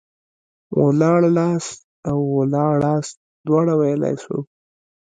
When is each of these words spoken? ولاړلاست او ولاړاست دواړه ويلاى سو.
ولاړلاست 0.81 1.79
او 2.09 2.17
ولاړاست 2.37 3.15
دواړه 3.47 3.73
ويلاى 3.81 4.15
سو. 4.23 4.37